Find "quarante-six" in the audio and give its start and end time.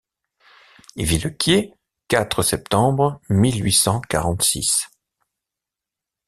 4.09-4.87